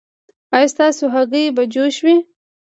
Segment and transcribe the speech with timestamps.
[0.55, 2.15] ایا ستاسو هګۍ به جوش وي؟